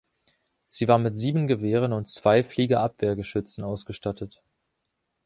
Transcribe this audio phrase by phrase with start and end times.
[0.67, 4.41] Sie war mit sieben Gewehren und zwei Fliegerabwehrgeschützen ausgestattet.